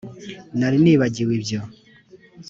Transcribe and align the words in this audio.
nari 0.59 0.77
nibagiwe 0.83 1.31
ibyo 1.39 1.59